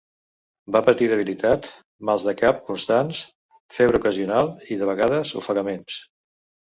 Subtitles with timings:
[0.75, 1.67] Va patir debilitat,
[2.09, 3.21] mals de cap constants,
[3.79, 6.01] febre ocasional i, de vegades, ofegaments.